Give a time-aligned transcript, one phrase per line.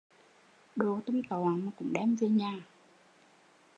[0.75, 2.61] Đồ tam toạng mà cũng đem về nhà